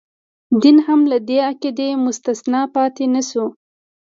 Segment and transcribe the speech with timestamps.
[0.61, 3.45] دین هم له دې قاعدې مستثنا پاتې نه شو.